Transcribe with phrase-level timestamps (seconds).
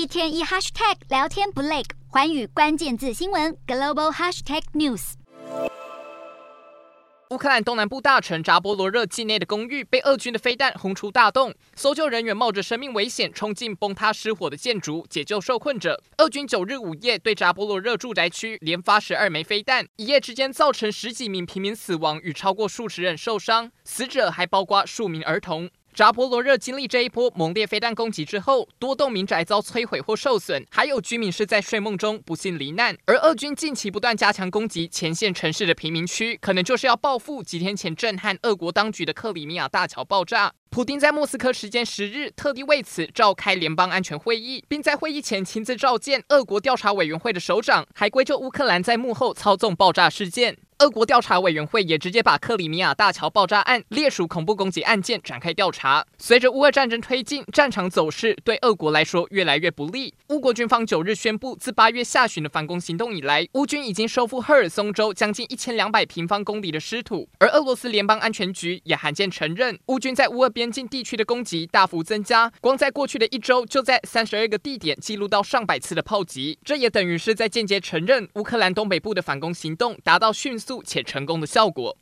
[0.00, 5.12] 一天一 hashtag 聊天不累，寰宇关键字新闻 global hashtag news。
[7.28, 16.02] 乌克兰东南部大城扎波罗热境内的公寓被俄军的飞弹轰出大洞，搜救人员冒着生命危险冲进崩塌失火的建筑解救受困者。
[16.16, 25.68] 俄军九日午夜对扎波罗热住宅区连发十二枚飞弹，一夜之间造成十几名平民死亡与超过数十人受伤，死者还包括数名儿童。
[25.92, 32.96] 扎波罗热经历这一波猛烈飞弹攻击之后，多栋民宅遭摧毁或受损，还有居民是在睡梦中不幸罹难。
[33.06, 40.52] 而俄军近期不断加强攻击前线城市的贫民区，可能就是要报复几天前震撼俄国当局的克里米亚大桥爆炸。
[40.70, 50.56] 普丁在莫斯科时间十日特地为此召开联邦安全会议，并在会议前亲自召见俄国调查委员会的首长，还归咎乌克兰在幕后操纵爆炸事件。
[50.80, 56.06] 俄国调查委员会也直接把克里米亚大桥爆炸案列属恐怖攻击案件展开调查。
[56.16, 60.14] 随着乌俄战争推进，战场走势对俄国来说越来越不利。
[60.28, 67.28] 乌国军方九日宣布，自八月下旬的反攻行动以来，乌军已经收复赫尔松州将近一千两百平方公里的失土。
[67.40, 76.58] 而俄罗斯联邦安全局也罕见承认，乌军在乌俄边境地区的攻击大幅增加，光在过去的一周，就在三十二个地点记录到上百次的炮击。
[76.64, 81.96] 这也等于是在间接承认乌克兰东北部的反攻行动达到迅速速且成功的效果。